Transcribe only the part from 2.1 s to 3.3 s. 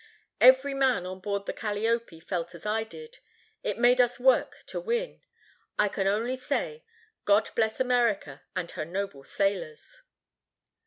felt as I did;